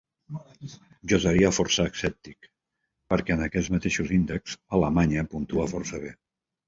[1.11, 2.49] Jo seria força escèptic
[3.13, 6.15] perquè en aquests mateixos índex, Alemanya puntua força bé.